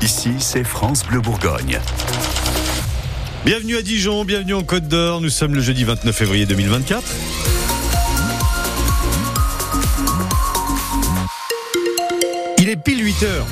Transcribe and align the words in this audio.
Ici, 0.00 0.30
c'est 0.38 0.62
France 0.62 1.04
Bleu 1.04 1.20
Bourgogne. 1.20 1.80
Bienvenue 3.44 3.76
à 3.76 3.82
Dijon, 3.82 4.24
bienvenue 4.24 4.54
en 4.54 4.62
Côte 4.62 4.86
d'Or. 4.86 5.20
Nous 5.20 5.28
sommes 5.28 5.56
le 5.56 5.60
jeudi 5.60 5.82
29 5.82 6.14
février 6.14 6.46
2024. 6.46 7.02
Il 12.58 12.68
est 12.68 12.76
pile 12.76 13.04
8 13.04 13.22
heures. 13.24 13.46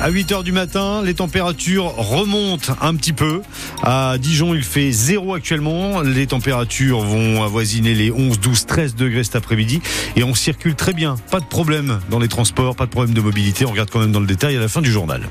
À 0.00 0.10
8 0.10 0.32
heures 0.32 0.44
du 0.44 0.52
matin, 0.52 1.02
les 1.02 1.14
températures 1.14 1.94
remontent 1.96 2.74
un 2.80 2.94
petit 2.94 3.14
peu. 3.14 3.42
À 3.82 4.16
Dijon, 4.18 4.54
il 4.54 4.62
fait 4.62 4.92
0 4.92 5.34
actuellement. 5.34 6.02
Les 6.02 6.26
températures 6.26 7.00
vont 7.00 7.42
avoisiner 7.42 7.94
les 7.94 8.10
11, 8.10 8.38
12, 8.40 8.66
13 8.66 8.94
degrés 8.94 9.24
cet 9.24 9.36
après-midi. 9.36 9.80
Et 10.16 10.22
on 10.22 10.34
circule 10.34 10.74
très 10.74 10.92
bien. 10.92 11.16
Pas 11.30 11.40
de 11.40 11.46
problème 11.46 12.00
dans 12.10 12.18
les 12.18 12.28
transports, 12.28 12.76
pas 12.76 12.86
de 12.86 12.90
problème 12.90 13.14
de 13.14 13.20
mobilité. 13.20 13.64
On 13.64 13.70
regarde 13.70 13.90
quand 13.90 14.00
même 14.00 14.12
dans 14.12 14.20
le 14.20 14.26
détail 14.26 14.56
à 14.56 14.60
la 14.60 14.68
fin 14.68 14.82
du 14.82 14.90
journal. 14.90 15.22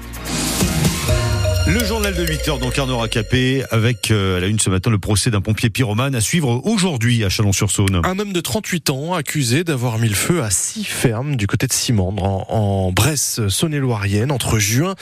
Le 1.67 1.83
journal 1.83 2.13
de 2.13 2.23
8 2.23 2.47
heures 2.47 2.59
donc 2.59 2.77
Arnaud 2.77 3.05
Capé 3.07 3.63
avec 3.71 4.11
euh, 4.11 4.37
à 4.37 4.39
la 4.39 4.47
une 4.47 4.59
ce 4.59 4.69
matin 4.69 4.91
le 4.91 4.99
procès 4.99 5.31
d'un 5.31 5.41
pompier 5.41 5.69
pyromane 5.69 6.13
à 6.13 6.21
suivre 6.21 6.61
aujourd'hui 6.63 7.23
à 7.23 7.29
Chalon-sur-Saône. 7.29 8.01
Un 8.03 8.19
homme 8.19 8.33
de 8.33 8.39
38 8.39 8.91
ans 8.91 9.13
accusé 9.13 9.63
d'avoir 9.63 9.97
mis 9.97 10.07
le 10.07 10.15
feu 10.15 10.43
à 10.43 10.51
six 10.51 10.83
fermes 10.83 11.35
du 11.35 11.47
côté 11.47 11.65
de 11.65 11.73
Simandre 11.73 12.23
en, 12.23 12.45
en 12.49 12.91
Bresse 12.91 13.47
Saône-et-Loirienne 13.47 14.31
entre 14.31 14.59
juin 14.59 14.93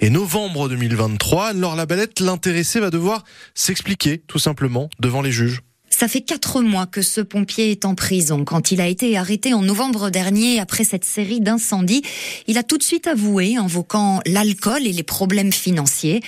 et 0.00 0.10
novembre 0.10 0.68
2023. 0.68 1.46
Alors 1.46 1.76
la 1.76 1.86
balette, 1.86 2.20
l'intéressé 2.20 2.80
va 2.80 2.90
devoir 2.90 3.22
s'expliquer 3.54 4.18
tout 4.26 4.40
simplement 4.40 4.90
devant 4.98 5.22
les 5.22 5.32
juges. 5.32 5.62
Ça 5.98 6.06
fait 6.06 6.20
quatre 6.20 6.62
mois 6.62 6.86
que 6.86 7.02
ce 7.02 7.20
pompier 7.20 7.72
est 7.72 7.84
en 7.84 7.96
prison. 7.96 8.44
Quand 8.44 8.70
il 8.70 8.80
a 8.80 8.86
été 8.86 9.16
arrêté 9.16 9.52
en 9.52 9.62
novembre 9.62 10.10
dernier 10.10 10.60
après 10.60 10.84
cette 10.84 11.04
série 11.04 11.40
d'incendies, 11.40 12.02
il 12.46 12.56
a 12.56 12.62
tout 12.62 12.78
de 12.78 12.84
suite 12.84 13.08
avoué, 13.08 13.56
invoquant 13.56 14.20
l'alcool 14.24 14.86
et 14.86 14.92
les 14.92 15.02
problèmes 15.02 15.52
financiers. 15.52 16.22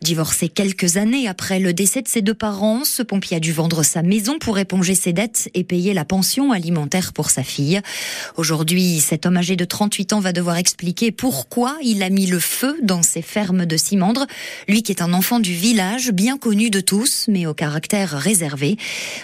Divorcé 0.00 0.48
quelques 0.48 0.96
années 0.96 1.26
après 1.26 1.58
le 1.58 1.72
décès 1.72 2.02
de 2.02 2.08
ses 2.08 2.22
deux 2.22 2.34
parents, 2.34 2.84
ce 2.84 3.02
pompier 3.02 3.38
a 3.38 3.40
dû 3.40 3.52
vendre 3.52 3.82
sa 3.82 4.02
maison 4.02 4.38
pour 4.38 4.60
éponger 4.60 4.94
ses 4.94 5.12
dettes 5.12 5.50
et 5.54 5.64
payer 5.64 5.92
la 5.92 6.04
pension 6.04 6.52
alimentaire 6.52 7.12
pour 7.12 7.30
sa 7.30 7.42
fille. 7.42 7.80
Aujourd'hui, 8.36 9.00
cet 9.00 9.26
homme 9.26 9.38
âgé 9.38 9.56
de 9.56 9.64
38 9.64 10.12
ans 10.12 10.20
va 10.20 10.32
devoir 10.32 10.56
expliquer 10.56 11.10
pourquoi 11.10 11.76
il 11.82 12.04
a 12.04 12.10
mis 12.10 12.26
le 12.26 12.38
feu 12.38 12.78
dans 12.80 13.02
ses 13.02 13.22
fermes 13.22 13.66
de 13.66 13.76
Simandre. 13.76 14.28
Lui 14.68 14.84
qui 14.84 14.92
est 14.92 15.02
un 15.02 15.12
enfant 15.12 15.40
du 15.40 15.52
village, 15.52 16.12
bien 16.12 16.38
connu 16.38 16.70
de 16.70 16.78
tous, 16.78 17.24
mais 17.26 17.46
au 17.46 17.54
caractère 17.54 18.10
réservé. 18.10 18.76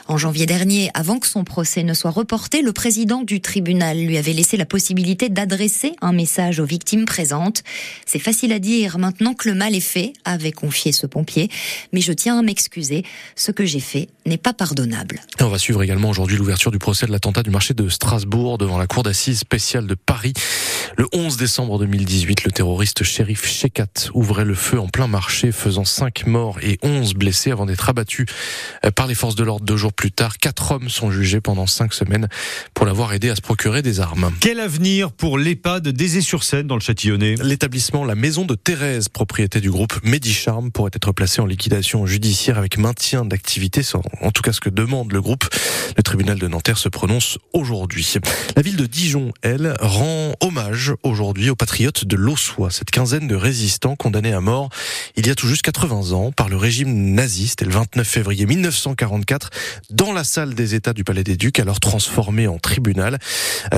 En 0.09 0.17
janvier 0.17 0.47
dernier, 0.47 0.91
avant 0.95 1.19
que 1.19 1.27
son 1.27 1.45
procès 1.45 1.83
ne 1.83 1.95
soit 1.95 2.11
reporté, 2.11 2.62
le 2.62 2.73
président 2.73 3.23
du 3.23 3.41
tribunal 3.41 3.98
lui 3.98 4.17
avait 4.17 4.33
laissé 4.33 4.57
la 4.57 4.67
possibilité 4.67 5.29
d'adresser 5.29 5.93
un 6.01 6.12
message 6.12 6.61
aux 6.61 6.65
victimes 6.65 7.05
présentes. 7.05 7.62
C'est 8.07 8.19
facile 8.19 8.53
à 8.53 8.59
dire 8.59 8.98
maintenant 8.98 9.35
que 9.35 9.48
le 9.48 9.55
mal 9.55 9.75
est 9.75 9.81
fait, 9.81 10.13
avait 10.25 10.53
confié 10.53 10.93
ce 10.93 11.07
pompier, 11.07 11.48
mais 11.93 12.01
je 12.01 12.13
tiens 12.13 12.39
à 12.39 12.43
m'excuser. 12.43 13.05
Ce 13.37 13.53
que 13.53 13.65
j'ai 13.65 13.81
fait 13.81 14.09
n'est 14.27 14.39
pas 14.39 14.53
pardonnable. 14.53 15.20
on 15.41 15.48
va 15.48 15.59
suivre 15.59 15.83
également 15.83 16.11
aujourd'hui 16.11 16.37
l'ouverture 16.37 16.70
du 16.70 16.79
procès 16.79 17.07
de 17.07 17.13
l'attentat 17.13 17.43
du 17.43 17.51
marché 17.51 17.75
de 17.75 17.89
Strasbourg 17.89 18.59
devant 18.59 18.79
la 18.79 18.87
cour 18.87 19.03
d'assises 19.03 19.41
spéciale 19.41 19.87
de 19.87 19.95
Paris. 19.95 20.33
Le 20.97 21.07
11 21.13 21.37
décembre 21.37 21.79
2018, 21.79 22.45
le 22.45 22.53
terroriste 22.53 23.03
shérif 23.03 23.47
Shekat 23.47 24.11
ouvrait 24.15 24.45
le 24.45 24.55
feu 24.55 24.79
en 24.79 24.89
plein 24.89 25.07
marché, 25.07 25.53
faisant 25.53 25.85
5 25.85 26.27
morts 26.27 26.59
et 26.63 26.79
11 26.83 27.15
blessés 27.15 27.51
avant 27.51 27.67
d'être 27.67 27.89
abattu 27.89 28.27
par 28.95 29.07
les 29.07 29.15
forces 29.15 29.35
de 29.35 29.45
l'ordre 29.45 29.65
deux 29.65 29.77
jours 29.83 29.92
plus 29.92 30.12
tard. 30.12 30.38
Quatre 30.38 30.72
hommes 30.72 30.88
sont 30.88 31.11
jugés 31.11 31.41
pendant 31.41 31.66
cinq 31.66 31.92
semaines 31.92 32.28
pour 32.75 32.86
l'avoir 32.86 33.12
aidé 33.12 33.30
à 33.30 33.36
se 33.36 33.41
procurer 33.41 33.83
des 33.83 34.00
armes. 34.00 34.33
Quel 34.41 34.61
avenir 34.61 35.12
pour 35.12 35.39
l'EHPAD 35.39 35.89
d'Aizé-sur-Seine 35.89 36.66
dans 36.66 36.77
le 36.77 36.80
Châtillonnais? 36.80 37.34
L'établissement 37.42 38.05
La 38.05 38.14
Maison 38.14 38.44
de 38.44 38.55
Thérèse, 38.55 39.08
propriété 39.08 39.61
du 39.61 39.70
groupe 39.70 39.98
Medicharm, 40.05 40.70
pourrait 40.70 40.92
être 40.94 41.12
placé 41.12 41.42
en 41.42 41.47
liquidation 41.47 42.06
judiciaire 42.06 42.58
avec 42.58 42.78
maintien 42.78 43.24
d'activité, 43.24 43.83
en 44.20 44.30
tout 44.30 44.42
cas 44.42 44.52
ce 44.52 44.61
que 44.61 44.70
demande 44.70 45.12
le 45.12 45.20
groupe. 45.20 45.44
Le 45.96 46.02
tribunal 46.02 46.39
de 46.39 46.48
Nanterre 46.48 46.78
se 46.78 46.89
prononce 46.89 47.39
aujourd'hui. 47.52 48.14
La 48.57 48.62
ville 48.62 48.77
de 48.77 48.86
Dijon, 48.86 49.33
elle, 49.42 49.74
rend 49.80 50.34
hommage 50.40 50.95
aujourd'hui 51.02 51.51
aux 51.51 51.57
patriotes 51.57 52.05
de 52.05 52.17
l'Ossois, 52.17 52.70
cette 52.70 52.90
quinzaine 52.90 53.27
de 53.28 53.34
résistants 53.34 53.96
condamnés 53.96 54.33
à 54.33 54.40
mort 54.40 54.70
il 55.17 55.27
y 55.27 55.30
a 55.30 55.34
tout 55.34 55.46
juste 55.46 55.62
80 55.62 56.12
ans 56.12 56.33
par 56.33 56.48
le 56.48 56.57
régime 56.57 57.14
naziste 57.14 57.62
et 57.62 57.64
le 57.64 57.73
29 57.73 58.07
février 58.07 58.46
1944 58.46 59.51
dans 59.90 60.12
la 60.12 60.24
salle 60.24 60.55
des 60.55 60.74
États 60.74 60.92
du 60.92 61.05
Palais 61.05 61.24
des 61.24 61.36
Ducs, 61.36 61.58
alors 61.58 61.80
transformée 61.80 62.46
en 62.46 62.58
tribunal, 62.58 63.18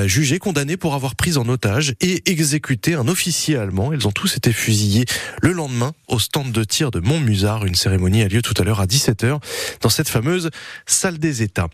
jugés, 0.07 0.39
condamnés 0.39 0.77
pour 0.77 0.95
avoir 0.95 1.15
pris 1.15 1.37
en 1.37 1.49
otage 1.49 1.95
et 2.01 2.31
exécuté 2.31 2.95
un 2.95 3.09
officier 3.09 3.57
allemand. 3.57 3.93
Ils 3.93 4.07
ont 4.07 4.13
tous 4.13 4.37
été 4.37 4.53
fusillés 4.53 5.05
le 5.43 5.53
lendemain 5.53 5.93
au 6.09 6.19
stand 6.19 6.53
de 6.53 6.65
tir 6.65 6.91
de 6.91 7.01
Montmusard. 7.01 7.65
Une 7.67 7.75
cérémonie 7.75 8.23
a 8.23 8.29
lieu 8.29 8.43
tout 8.43 8.55
à 8.61 8.65
l'heure 8.65 8.81
à 8.81 8.87
17h 8.87 9.39
dans 9.81 9.89
cette 9.89 10.09
fameuse 10.09 10.51
salle 10.87 11.19
des 11.19 11.43
États. 11.43 11.69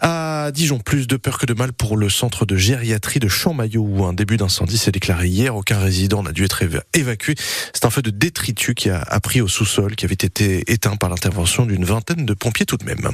À 0.00 0.50
Dijon, 0.52 0.78
plus 0.78 1.06
de 1.06 1.16
peur 1.16 1.38
que 1.38 1.46
de 1.46 1.54
mal 1.54 1.72
pour 1.72 1.96
le 1.96 2.08
centre 2.08 2.46
de 2.46 2.56
gériatrie 2.56 3.20
de 3.20 3.28
Champmaillot 3.28 3.82
où 3.82 4.04
un 4.04 4.12
début 4.12 4.36
d'incendie 4.36 4.78
s'est 4.78 4.92
déclaré 4.92 5.28
hier. 5.28 5.56
Aucun 5.56 5.78
résident 5.78 6.22
n'a 6.22 6.32
dû 6.32 6.44
être 6.44 6.62
évacué. 6.94 7.34
C'est 7.72 7.84
un 7.84 7.90
feu 7.90 8.02
de 8.02 8.10
détritus 8.10 8.74
qui 8.74 8.90
a 8.90 9.00
appris 9.00 9.40
au 9.40 9.48
sous-sol, 9.48 9.96
qui 9.96 10.04
avait 10.04 10.14
été 10.14 10.70
éteint 10.70 10.96
par 10.96 11.10
l'intervention 11.10 11.66
d'une 11.66 11.84
vingtaine 11.84 12.26
de 12.26 12.34
pompiers 12.34 12.66
tout 12.66 12.76
de 12.76 12.84
même. 12.84 13.08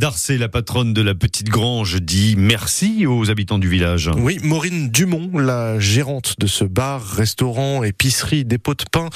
Darcé, 0.00 0.38
la 0.38 0.48
patronne 0.48 0.94
de 0.94 1.02
la 1.02 1.14
petite 1.14 1.50
grange 1.50 2.00
dit 2.00 2.34
merci 2.38 3.04
aux 3.06 3.30
habitants 3.30 3.58
du 3.58 3.68
village. 3.68 4.10
Oui, 4.16 4.38
Maureen 4.42 4.88
Dumont, 4.88 5.36
la 5.36 5.78
gérante 5.78 6.36
de 6.38 6.46
ce 6.46 6.64
bar, 6.64 7.04
restaurant, 7.06 7.82
épicerie, 7.82 8.46
dépôt 8.46 8.72
de 8.72 8.84
pain, 8.90 9.10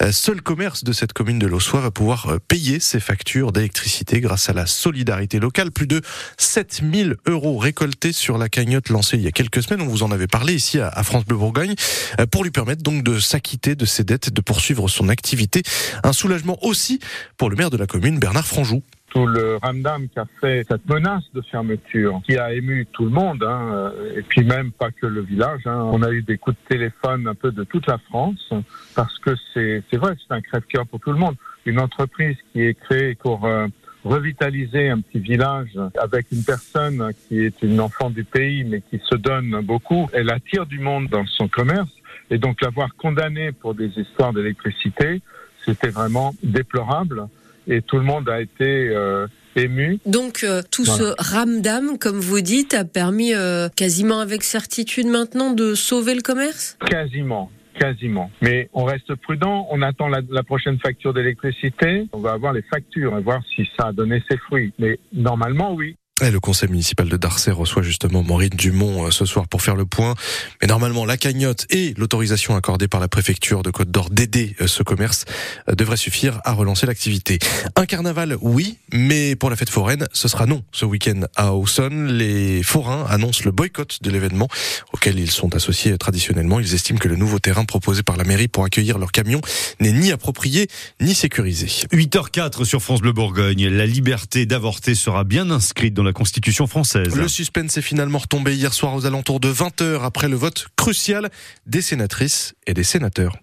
euh, 0.00 0.10
seul 0.10 0.40
commerce 0.40 0.84
de 0.84 0.92
cette 0.94 1.12
commune 1.12 1.38
de 1.38 1.46
Lossois 1.46 1.82
va 1.82 1.90
pouvoir 1.90 2.28
euh, 2.30 2.38
payer 2.48 2.80
ses 2.80 2.98
factures 2.98 3.52
d'électricité 3.52 4.22
grâce 4.22 4.48
à 4.48 4.54
la 4.54 4.64
solidarité 4.64 5.38
locale. 5.38 5.70
Plus 5.70 5.86
de 5.86 6.00
7000 6.38 7.16
euros 7.26 7.58
récoltés 7.58 8.12
sur 8.12 8.38
la 8.38 8.48
cagnotte 8.48 8.88
lancée 8.88 9.18
il 9.18 9.22
y 9.22 9.28
a 9.28 9.32
quelques 9.32 9.62
semaines. 9.62 9.82
On 9.82 9.90
vous 9.90 10.02
en 10.02 10.12
avait 10.12 10.28
parlé 10.28 10.54
ici 10.54 10.80
à 10.80 11.02
France 11.02 11.26
Bleu 11.26 11.36
Bourgogne 11.36 11.74
euh, 12.20 12.24
pour 12.24 12.42
lui 12.42 12.50
permettre 12.50 12.82
donc 12.82 13.04
de 13.04 13.18
s'acquitter 13.18 13.74
de 13.74 13.84
ses 13.84 14.02
dettes 14.02 14.28
et 14.28 14.30
de 14.30 14.40
poursuivre 14.40 14.88
son 14.88 15.10
activité. 15.10 15.62
Un 16.04 16.14
soulagement 16.14 16.56
aussi 16.62 17.00
pour 17.36 17.50
le 17.50 17.56
maire 17.56 17.68
de 17.68 17.76
la 17.76 17.86
commune, 17.86 18.18
Bernard 18.18 18.46
Franjou 18.46 18.82
tout 19.12 19.26
le 19.26 19.56
ramdam 19.56 20.08
qui 20.08 20.18
a 20.18 20.26
fait 20.40 20.64
cette 20.66 20.88
menace 20.88 21.24
de 21.34 21.42
fermeture, 21.42 22.22
qui 22.24 22.38
a 22.38 22.52
ému 22.54 22.86
tout 22.92 23.04
le 23.04 23.10
monde, 23.10 23.42
hein, 23.42 23.92
et 24.16 24.22
puis 24.22 24.42
même 24.42 24.72
pas 24.72 24.90
que 24.90 25.06
le 25.06 25.20
village. 25.20 25.60
Hein. 25.66 25.88
On 25.92 26.02
a 26.02 26.10
eu 26.10 26.22
des 26.22 26.38
coups 26.38 26.56
de 26.56 26.76
téléphone 26.76 27.28
un 27.28 27.34
peu 27.34 27.52
de 27.52 27.62
toute 27.64 27.86
la 27.86 27.98
France, 27.98 28.50
parce 28.94 29.18
que 29.18 29.34
c'est 29.52 29.96
vrai, 29.96 30.14
c'est 30.16 30.34
un 30.34 30.40
crève-cœur 30.40 30.86
pour 30.86 31.00
tout 31.00 31.12
le 31.12 31.18
monde. 31.18 31.34
Une 31.66 31.78
entreprise 31.78 32.36
qui 32.52 32.62
est 32.62 32.74
créée 32.74 33.14
pour 33.14 33.44
euh, 33.44 33.66
revitaliser 34.02 34.88
un 34.88 35.00
petit 35.00 35.20
village 35.20 35.78
avec 36.00 36.32
une 36.32 36.42
personne 36.42 37.10
qui 37.28 37.40
est 37.44 37.62
une 37.62 37.80
enfant 37.80 38.08
du 38.08 38.24
pays, 38.24 38.64
mais 38.64 38.80
qui 38.80 38.98
se 39.04 39.14
donne 39.14 39.60
beaucoup, 39.62 40.08
elle 40.14 40.30
attire 40.30 40.64
du 40.64 40.78
monde 40.78 41.08
dans 41.08 41.26
son 41.26 41.48
commerce, 41.48 41.92
et 42.30 42.38
donc 42.38 42.62
l'avoir 42.62 42.96
condamnée 42.96 43.52
pour 43.52 43.74
des 43.74 43.90
histoires 43.98 44.32
d'électricité, 44.32 45.20
c'était 45.66 45.90
vraiment 45.90 46.34
déplorable 46.42 47.28
et 47.66 47.82
tout 47.82 47.96
le 47.96 48.04
monde 48.04 48.28
a 48.28 48.40
été 48.40 48.88
euh, 48.88 49.26
ému. 49.56 49.98
Donc 50.06 50.44
euh, 50.44 50.62
tout 50.70 50.84
ce 50.84 51.14
ramdam, 51.18 51.98
comme 51.98 52.20
vous 52.20 52.40
dites, 52.40 52.74
a 52.74 52.84
permis 52.84 53.34
euh, 53.34 53.68
quasiment 53.68 54.20
avec 54.20 54.42
certitude 54.42 55.06
maintenant 55.06 55.52
de 55.52 55.74
sauver 55.74 56.14
le 56.14 56.22
commerce? 56.22 56.76
Quasiment. 56.86 57.50
Quasiment. 57.78 58.30
Mais 58.42 58.68
on 58.74 58.84
reste 58.84 59.14
prudent, 59.14 59.66
on 59.70 59.80
attend 59.80 60.08
la, 60.08 60.20
la 60.30 60.42
prochaine 60.42 60.78
facture 60.78 61.14
d'électricité, 61.14 62.06
on 62.12 62.18
va 62.18 62.32
avoir 62.32 62.52
les 62.52 62.62
factures 62.62 63.16
et 63.16 63.22
voir 63.22 63.40
si 63.56 63.66
ça 63.78 63.88
a 63.88 63.92
donné 63.92 64.22
ses 64.30 64.36
fruits. 64.36 64.74
Mais 64.78 64.98
normalement, 65.12 65.72
oui. 65.72 65.96
Le 66.30 66.38
conseil 66.38 66.68
municipal 66.68 67.08
de 67.08 67.16
Darcey 67.16 67.50
reçoit 67.50 67.82
justement 67.82 68.22
Maureen 68.22 68.50
Dumont 68.50 69.06
euh, 69.06 69.10
ce 69.10 69.24
soir 69.24 69.48
pour 69.48 69.60
faire 69.60 69.74
le 69.74 69.86
point. 69.86 70.14
Mais 70.60 70.68
normalement, 70.68 71.04
la 71.04 71.16
cagnotte 71.16 71.66
et 71.68 71.94
l'autorisation 71.96 72.54
accordée 72.54 72.86
par 72.86 73.00
la 73.00 73.08
préfecture 73.08 73.64
de 73.64 73.70
Côte 73.70 73.90
d'Or 73.90 74.08
d'aider 74.08 74.54
euh, 74.60 74.68
ce 74.68 74.84
commerce 74.84 75.24
euh, 75.68 75.74
devraient 75.74 75.96
suffire 75.96 76.40
à 76.44 76.52
relancer 76.52 76.86
l'activité. 76.86 77.40
Un 77.74 77.86
carnaval, 77.86 78.36
oui, 78.40 78.78
mais 78.92 79.34
pour 79.34 79.50
la 79.50 79.56
fête 79.56 79.68
foraine, 79.68 80.06
ce 80.12 80.28
sera 80.28 80.46
non. 80.46 80.62
Ce 80.70 80.84
week-end 80.84 81.22
à 81.34 81.54
Auxonne, 81.54 82.12
les 82.12 82.62
forains 82.62 83.04
annoncent 83.08 83.42
le 83.44 83.50
boycott 83.50 83.98
de 84.00 84.10
l'événement 84.10 84.46
auquel 84.92 85.18
ils 85.18 85.30
sont 85.30 85.56
associés 85.56 85.98
traditionnellement. 85.98 86.60
Ils 86.60 86.72
estiment 86.72 87.00
que 87.00 87.08
le 87.08 87.16
nouveau 87.16 87.40
terrain 87.40 87.64
proposé 87.64 88.04
par 88.04 88.16
la 88.16 88.22
mairie 88.22 88.48
pour 88.48 88.64
accueillir 88.64 88.98
leurs 88.98 89.12
camions 89.12 89.40
n'est 89.80 89.92
ni 89.92 90.12
approprié 90.12 90.68
ni 91.00 91.16
sécurisé. 91.16 91.66
8h04 91.92 92.64
sur 92.64 92.80
France 92.80 93.00
Bleu 93.00 93.12
Bourgogne. 93.12 93.66
La 93.68 93.86
liberté 93.86 94.46
d'avorter 94.46 94.94
sera 94.94 95.24
bien 95.24 95.50
inscrite 95.50 95.94
dans 95.94 96.04
la 96.04 96.11
Constitution 96.12 96.66
française. 96.66 97.14
Le 97.14 97.28
suspense 97.28 97.76
est 97.76 97.82
finalement 97.82 98.18
retombé 98.18 98.54
hier 98.54 98.72
soir 98.72 98.94
aux 98.94 99.06
alentours 99.06 99.40
de 99.40 99.52
20h 99.52 100.02
après 100.02 100.28
le 100.28 100.36
vote 100.36 100.68
crucial 100.76 101.30
des 101.66 101.82
sénatrices 101.82 102.54
et 102.66 102.74
des 102.74 102.84
sénateurs. 102.84 103.36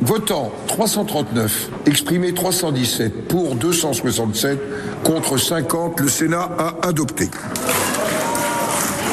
Votant 0.00 0.52
339, 0.66 1.70
exprimé 1.86 2.34
317, 2.34 3.28
pour 3.28 3.54
267, 3.54 4.58
contre 5.04 5.38
50, 5.38 6.00
le 6.00 6.08
Sénat 6.08 6.50
a 6.58 6.86
adopté. 6.86 7.28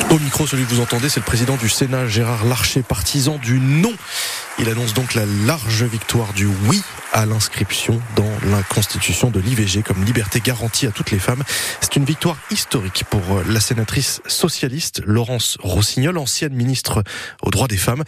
Au 0.09 0.19
micro, 0.19 0.45
celui 0.45 0.65
que 0.65 0.69
vous 0.69 0.81
entendez, 0.81 1.07
c'est 1.07 1.19
le 1.21 1.25
président 1.25 1.55
du 1.55 1.69
Sénat, 1.69 2.07
Gérard 2.07 2.45
Larcher, 2.45 2.83
partisan 2.83 3.37
du 3.37 3.59
non. 3.59 3.93
Il 4.59 4.67
annonce 4.67 4.93
donc 4.93 5.13
la 5.13 5.25
large 5.25 5.83
victoire 5.83 6.33
du 6.33 6.47
oui 6.67 6.81
à 7.11 7.25
l'inscription 7.25 8.01
dans 8.15 8.31
la 8.49 8.63
constitution 8.63 9.29
de 9.29 9.39
l'IVG 9.39 9.83
comme 9.83 10.03
liberté 10.03 10.39
garantie 10.39 10.87
à 10.87 10.91
toutes 10.91 11.11
les 11.11 11.19
femmes. 11.19 11.43
C'est 11.81 11.95
une 11.95 12.05
victoire 12.05 12.37
historique 12.51 13.03
pour 13.09 13.21
la 13.49 13.59
sénatrice 13.59 14.21
socialiste 14.27 15.01
Laurence 15.05 15.57
Rossignol, 15.61 16.17
ancienne 16.17 16.53
ministre 16.53 17.03
aux 17.41 17.49
droits 17.49 17.67
des 17.67 17.77
femmes. 17.77 18.03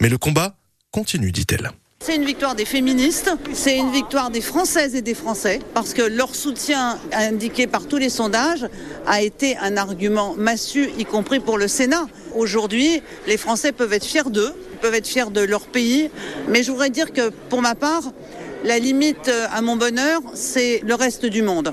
Mais 0.00 0.08
le 0.08 0.18
combat 0.18 0.56
continue, 0.90 1.32
dit-elle. 1.32 1.70
C'est 2.00 2.14
une 2.14 2.24
victoire 2.24 2.54
des 2.54 2.64
féministes, 2.64 3.30
c'est 3.52 3.76
une 3.76 3.90
victoire 3.90 4.30
des 4.30 4.40
Françaises 4.40 4.94
et 4.94 5.02
des 5.02 5.14
Français, 5.14 5.58
parce 5.74 5.94
que 5.94 6.02
leur 6.02 6.32
soutien 6.34 6.96
indiqué 7.12 7.66
par 7.66 7.88
tous 7.88 7.96
les 7.96 8.08
sondages 8.08 8.66
a 9.06 9.20
été 9.20 9.56
un 9.58 9.76
argument 9.76 10.34
massu, 10.38 10.90
y 10.96 11.04
compris 11.04 11.40
pour 11.40 11.58
le 11.58 11.66
Sénat. 11.66 12.06
Aujourd'hui, 12.36 13.02
les 13.26 13.36
Français 13.36 13.72
peuvent 13.72 13.92
être 13.92 14.04
fiers 14.04 14.30
d'eux, 14.30 14.54
peuvent 14.80 14.94
être 14.94 15.08
fiers 15.08 15.30
de 15.32 15.40
leur 15.40 15.66
pays, 15.66 16.08
mais 16.48 16.62
je 16.62 16.70
voudrais 16.70 16.90
dire 16.90 17.12
que 17.12 17.30
pour 17.30 17.62
ma 17.62 17.74
part, 17.74 18.04
la 18.64 18.78
limite 18.78 19.30
à 19.52 19.62
mon 19.62 19.76
bonheur, 19.76 20.20
c'est 20.34 20.80
le 20.84 20.94
reste 20.94 21.26
du 21.26 21.42
monde. 21.42 21.72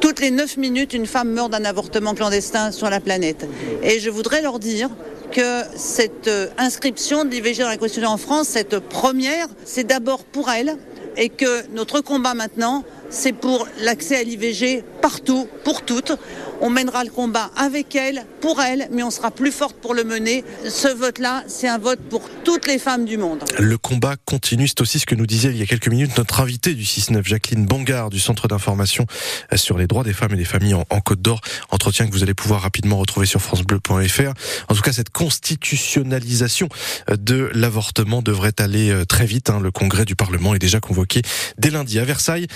Toutes 0.00 0.20
les 0.20 0.30
9 0.30 0.56
minutes, 0.58 0.92
une 0.92 1.06
femme 1.06 1.30
meurt 1.30 1.50
d'un 1.50 1.64
avortement 1.64 2.14
clandestin 2.14 2.70
sur 2.70 2.90
la 2.90 3.00
planète. 3.00 3.46
Et 3.82 3.98
je 3.98 4.10
voudrais 4.10 4.42
leur 4.42 4.58
dire 4.58 4.90
que 5.32 5.62
cette 5.74 6.28
euh, 6.28 6.48
inscription 6.58 7.24
de 7.24 7.30
l'IVG 7.30 7.62
dans 7.62 7.68
la 7.68 7.76
Constitution 7.76 8.10
en 8.10 8.16
France, 8.16 8.48
cette 8.48 8.78
première, 8.78 9.48
c'est 9.64 9.84
d'abord 9.84 10.24
pour 10.24 10.50
elle 10.50 10.76
et 11.16 11.28
que 11.28 11.66
notre 11.74 12.00
combat 12.00 12.34
maintenant, 12.34 12.84
c'est 13.10 13.32
pour 13.32 13.66
l'accès 13.80 14.16
à 14.16 14.22
l'IVG 14.22 14.84
partout, 15.00 15.48
pour 15.64 15.82
toutes. 15.82 16.12
On 16.60 16.70
mènera 16.70 17.04
le 17.04 17.10
combat 17.10 17.50
avec 17.56 17.94
elle, 17.94 18.24
pour 18.40 18.62
elle, 18.62 18.88
mais 18.90 19.02
on 19.02 19.10
sera 19.10 19.30
plus 19.30 19.52
forte 19.52 19.76
pour 19.76 19.92
le 19.92 20.04
mener. 20.04 20.42
Ce 20.68 20.88
vote-là, 20.88 21.44
c'est 21.48 21.68
un 21.68 21.78
vote 21.78 22.00
pour 22.08 22.22
toutes 22.44 22.66
les 22.66 22.78
femmes 22.78 23.04
du 23.04 23.18
monde. 23.18 23.44
Le 23.58 23.76
combat 23.76 24.16
continue, 24.24 24.66
c'est 24.66 24.80
aussi 24.80 24.98
ce 24.98 25.06
que 25.06 25.14
nous 25.14 25.26
disait 25.26 25.50
il 25.50 25.58
y 25.58 25.62
a 25.62 25.66
quelques 25.66 25.88
minutes 25.88 26.16
notre 26.16 26.40
invitée 26.40 26.74
du 26.74 26.84
6-9, 26.84 27.26
Jacqueline 27.26 27.66
Bongard, 27.66 28.08
du 28.08 28.18
Centre 28.18 28.48
d'information 28.48 29.06
sur 29.54 29.76
les 29.76 29.86
droits 29.86 30.02
des 30.02 30.14
femmes 30.14 30.32
et 30.32 30.36
des 30.36 30.44
familles 30.44 30.74
en, 30.74 31.00
Côte 31.00 31.20
d'Or. 31.20 31.40
Entretien 31.70 32.06
que 32.06 32.12
vous 32.12 32.22
allez 32.22 32.34
pouvoir 32.34 32.62
rapidement 32.62 32.96
retrouver 32.96 33.26
sur 33.26 33.40
francebleu.fr. 33.40 34.32
En 34.68 34.74
tout 34.74 34.82
cas, 34.82 34.92
cette 34.92 35.10
constitutionnalisation 35.10 36.68
de 37.08 37.50
l'avortement 37.54 38.22
devrait 38.22 38.58
aller 38.58 38.90
euh, 38.90 39.04
très 39.04 39.26
vite. 39.26 39.50
Hein. 39.50 39.60
Le 39.60 39.70
congrès 39.70 40.04
du 40.04 40.16
Parlement 40.16 40.54
est 40.54 40.58
déjà 40.58 40.80
convoqué 40.80 41.22
dès 41.58 41.70
lundi 41.70 41.98
à 41.98 42.04
Versailles 42.04 42.46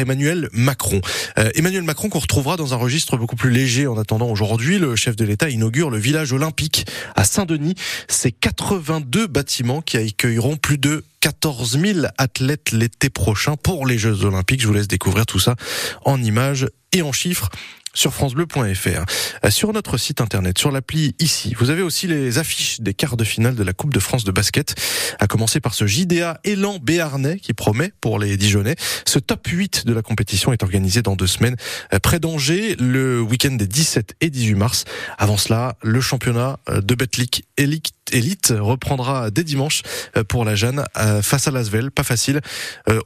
Emmanuel 0.00 0.48
Macron. 0.52 1.00
Euh, 1.38 1.50
Emmanuel 1.54 1.82
Macron 1.82 2.08
qu'on 2.08 2.18
retrouvera 2.18 2.56
dans 2.56 2.74
un 2.74 2.76
registre 2.76 3.16
beaucoup 3.16 3.36
plus 3.36 3.50
léger 3.50 3.86
en 3.86 3.98
attendant 3.98 4.28
aujourd'hui. 4.28 4.78
Le 4.78 4.96
chef 4.96 5.16
de 5.16 5.24
l'État 5.24 5.48
inaugure 5.48 5.90
le 5.90 5.98
village 5.98 6.32
olympique 6.32 6.86
à 7.16 7.24
Saint-Denis. 7.24 7.74
C'est 8.08 8.32
82 8.32 9.26
bâtiments 9.26 9.82
qui 9.82 9.96
accueilleront 9.96 10.56
plus 10.56 10.78
de 10.78 11.04
14 11.20 11.78
000 11.80 11.98
athlètes 12.16 12.72
l'été 12.72 13.10
prochain 13.10 13.56
pour 13.56 13.86
les 13.86 13.98
Jeux 13.98 14.24
Olympiques. 14.24 14.62
Je 14.62 14.66
vous 14.66 14.74
laisse 14.74 14.88
découvrir 14.88 15.26
tout 15.26 15.40
ça 15.40 15.56
en 16.04 16.22
images 16.22 16.66
et 16.92 17.02
en 17.02 17.12
chiffres 17.12 17.50
sur 17.98 18.14
francebleu.fr. 18.14 19.04
Euh, 19.44 19.50
sur 19.50 19.72
notre 19.72 19.98
site 19.98 20.20
internet, 20.20 20.56
sur 20.56 20.70
l'appli 20.70 21.16
ici, 21.18 21.54
vous 21.58 21.70
avez 21.70 21.82
aussi 21.82 22.06
les 22.06 22.38
affiches 22.38 22.80
des 22.80 22.94
quarts 22.94 23.16
de 23.16 23.24
finale 23.24 23.56
de 23.56 23.64
la 23.64 23.72
Coupe 23.72 23.92
de 23.92 23.98
France 23.98 24.22
de 24.22 24.30
basket, 24.30 24.76
à 25.18 25.26
commencer 25.26 25.58
par 25.58 25.74
ce 25.74 25.84
JDA 25.84 26.38
Élan 26.44 26.78
Béarnais 26.80 27.40
qui 27.40 27.54
promet 27.54 27.92
pour 28.00 28.20
les 28.20 28.36
Dijonais. 28.36 28.76
Ce 29.04 29.18
top 29.18 29.44
8 29.48 29.84
de 29.84 29.92
la 29.92 30.02
compétition 30.02 30.52
est 30.52 30.62
organisé 30.62 31.02
dans 31.02 31.16
deux 31.16 31.26
semaines 31.26 31.56
euh, 31.92 31.98
près 31.98 32.20
d'Angers, 32.20 32.76
le 32.78 33.20
week-end 33.20 33.50
des 33.50 33.66
17 33.66 34.14
et 34.20 34.30
18 34.30 34.54
mars. 34.54 34.84
Avant 35.18 35.36
cela, 35.36 35.76
le 35.82 36.00
championnat 36.00 36.60
euh, 36.68 36.80
de 36.80 36.94
Betlic 36.94 37.46
Elite 37.56 37.92
Elite 38.12 38.52
reprendra 38.58 39.30
dès 39.30 39.44
dimanche 39.44 39.82
pour 40.28 40.44
la 40.44 40.54
Jeanne 40.54 40.84
face 41.22 41.48
à 41.48 41.50
Lasvel. 41.50 41.90
Pas 41.90 42.02
facile. 42.02 42.40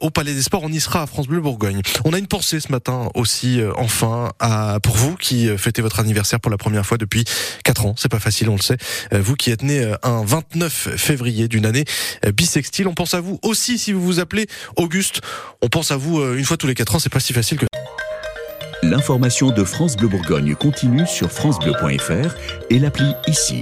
Au 0.01 0.11
Palais 0.11 0.35
des 0.35 0.43
Sports, 0.43 0.63
on 0.65 0.73
y 0.73 0.81
sera 0.81 1.03
à 1.03 1.07
France 1.07 1.27
Bleu 1.27 1.41
Bourgogne. 1.41 1.83
On 2.05 2.13
a 2.13 2.19
une 2.19 2.27
pensée 2.27 2.61
ce 2.61 2.71
matin 2.71 3.09
aussi, 3.15 3.61
enfin, 3.77 4.31
pour 4.83 4.97
vous 4.97 5.17
qui 5.17 5.49
euh, 5.49 5.57
fêtez 5.57 5.83
votre 5.83 6.01
anniversaire 6.01 6.41
pour 6.41 6.51
la 6.51 6.59
première 6.59 6.85
fois 6.85 6.99
depuis 6.99 7.25
4 7.65 7.87
ans. 7.87 7.95
C'est 7.97 8.11
pas 8.11 8.21
facile, 8.21 8.49
on 8.49 8.57
le 8.57 8.63
sait. 8.63 8.77
Euh, 9.13 9.21
vous 9.23 9.37
qui 9.37 9.51
êtes 9.51 9.63
né 9.63 9.81
euh, 9.81 9.95
un 10.03 10.25
29 10.25 10.97
février 10.97 11.49
d'une 11.49 11.67
année 11.67 11.85
bisextile, 12.35 12.89
on 12.89 12.95
pense 12.95 13.15
à 13.15 13.21
vous 13.21 13.39
aussi 13.43 13.79
si 13.79 13.93
vous 13.93 14.03
vous 14.03 14.21
appelez 14.21 14.47
Auguste. 14.77 15.21
On 15.63 15.69
pense 15.69 15.91
à 15.91 15.97
vous 15.97 16.23
une 16.35 16.45
fois 16.45 16.57
tous 16.57 16.67
les 16.67 16.75
4 16.75 16.97
ans, 16.97 16.99
c'est 16.99 17.13
pas 17.13 17.21
si 17.21 17.33
facile 17.33 17.59
que 17.59 17.67
L'information 18.83 19.51
de 19.51 19.63
France 19.63 19.97
Bleu 19.97 20.09
Bourgogne 20.09 20.55
continue 20.57 21.07
sur 21.07 21.31
francebleu.fr 21.31 22.35
et 22.71 22.79
l'appli 22.79 23.13
ici. 23.29 23.61